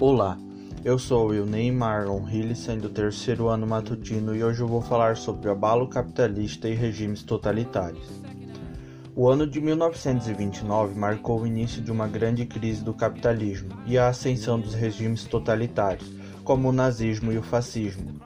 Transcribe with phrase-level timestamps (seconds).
[0.00, 0.38] Olá,
[0.82, 5.14] eu sou o Ney Marlon Hillisan do terceiro ano matutino e hoje eu vou falar
[5.14, 8.08] sobre o abalo capitalista e regimes totalitários.
[9.14, 14.08] O ano de 1929 marcou o início de uma grande crise do capitalismo e a
[14.08, 16.10] ascensão dos regimes totalitários,
[16.44, 18.18] como o nazismo e o fascismo.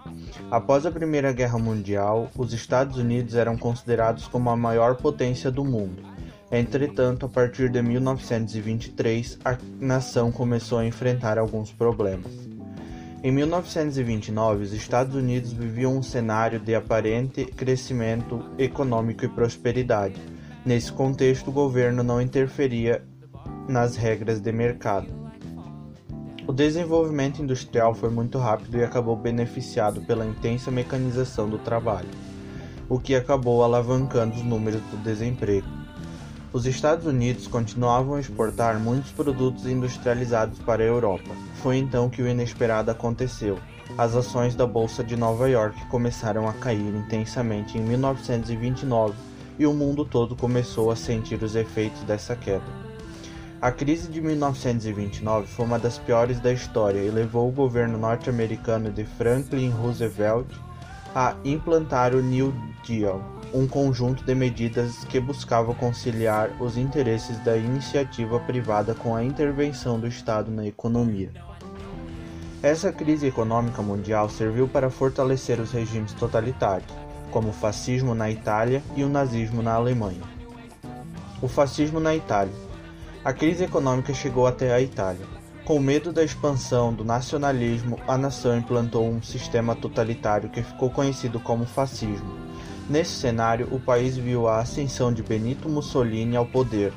[0.52, 5.64] Após a Primeira Guerra Mundial, os Estados Unidos eram considerados como a maior potência do
[5.64, 6.13] mundo
[6.56, 12.30] Entretanto, a partir de 1923, a nação começou a enfrentar alguns problemas.
[13.24, 20.14] Em 1929, os Estados Unidos viviam um cenário de aparente crescimento econômico e prosperidade.
[20.64, 23.02] Nesse contexto, o governo não interferia
[23.68, 25.08] nas regras de mercado.
[26.46, 32.10] O desenvolvimento industrial foi muito rápido e acabou beneficiado pela intensa mecanização do trabalho,
[32.88, 35.83] o que acabou alavancando os números do desemprego.
[36.54, 41.34] Os Estados Unidos continuavam a exportar muitos produtos industrializados para a Europa.
[41.56, 43.58] Foi então que o inesperado aconteceu.
[43.98, 49.14] As ações da Bolsa de Nova York começaram a cair intensamente em 1929
[49.58, 52.62] e o mundo todo começou a sentir os efeitos dessa queda.
[53.60, 58.92] A crise de 1929 foi uma das piores da história e levou o governo norte-americano
[58.92, 60.46] de Franklin Roosevelt
[61.14, 62.52] a implantar o New
[62.84, 69.22] Deal, um conjunto de medidas que buscava conciliar os interesses da iniciativa privada com a
[69.22, 71.30] intervenção do Estado na economia.
[72.60, 76.92] Essa crise econômica mundial serviu para fortalecer os regimes totalitários,
[77.30, 80.22] como o fascismo na Itália e o nazismo na Alemanha.
[81.40, 82.54] O fascismo na Itália.
[83.24, 85.43] A crise econômica chegou até a Itália.
[85.64, 91.40] Com medo da expansão do nacionalismo, a nação implantou um sistema totalitário que ficou conhecido
[91.40, 92.44] como fascismo
[92.88, 96.92] Nesse cenário, o país viu a ascensão de Benito Mussolini ao poder.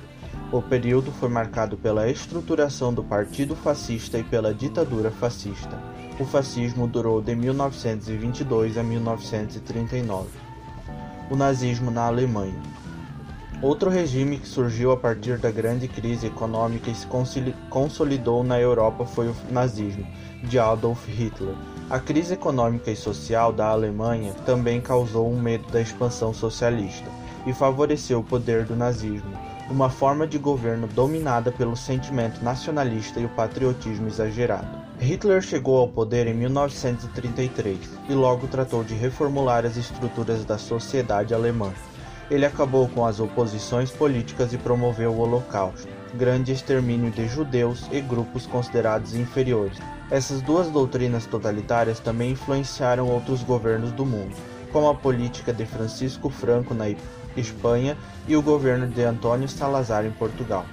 [0.51, 5.81] O período foi marcado pela estruturação do Partido Fascista e pela ditadura fascista.
[6.19, 10.27] O fascismo durou de 1922 a 1939.
[11.31, 12.61] O nazismo na Alemanha.
[13.59, 17.07] Outro regime que surgiu a partir da grande crise econômica e se
[17.71, 20.05] consolidou na Europa foi o nazismo,
[20.43, 21.55] de Adolf Hitler.
[21.89, 27.09] A crise econômica e social da Alemanha também causou um medo da expansão socialista
[27.47, 29.35] e favoreceu o poder do nazismo,
[29.71, 34.67] uma forma de governo dominada pelo sentimento nacionalista e o patriotismo exagerado.
[34.99, 41.33] Hitler chegou ao poder em 1933 e logo tratou de reformular as estruturas da sociedade
[41.33, 41.73] alemã
[42.29, 48.01] ele acabou com as oposições políticas e promoveu o Holocausto, grande extermínio de judeus e
[48.01, 49.77] grupos considerados inferiores.
[50.11, 54.35] Essas duas doutrinas totalitárias também influenciaram outros governos do mundo,
[54.71, 56.85] como a política de Francisco Franco na
[57.35, 60.65] Espanha e o governo de Antônio Salazar em Portugal.